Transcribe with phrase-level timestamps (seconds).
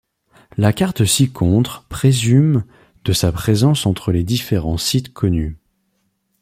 [0.57, 2.65] La carte ci-contre présume
[3.05, 5.59] de sa présence entre les différents sites connus.